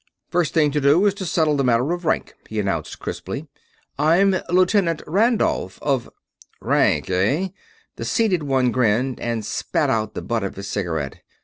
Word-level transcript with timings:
"First 0.31 0.55
thing 0.55 0.71
to 0.71 0.81
do 0.81 1.05
is 1.05 1.13
to 1.13 1.27
settle 1.27 1.55
the 1.55 1.63
matter 1.63 1.91
of 1.91 2.05
rank," 2.05 2.33
he 2.49 2.59
announced, 2.59 2.97
crisply. 2.97 3.45
"I'm 3.99 4.31
First 4.31 4.49
Lieutenant 4.49 5.03
Randolph, 5.05 5.77
of...." 5.79 6.09
"Rank, 6.59 7.07
eh?" 7.11 7.49
The 7.97 8.05
seated 8.05 8.41
one 8.41 8.71
grinned 8.71 9.19
and 9.19 9.45
spat 9.45 9.91
out 9.91 10.15
the 10.15 10.23
butt 10.23 10.41
of 10.43 10.55
his 10.55 10.67
cigarette. 10.67 11.21